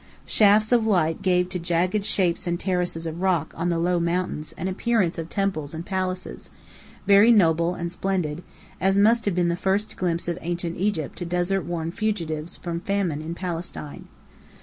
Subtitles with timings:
[0.25, 4.51] Shafts of light gave to jagged shapes and terraces of rock on the low mountains
[4.53, 6.49] an appearance of temples and palaces,
[7.05, 8.41] very noble and splendid,
[8.79, 12.79] as must have been the first glimpse of Ancient Egypt to desert worn fugitives from
[12.79, 14.07] famine in Palestine.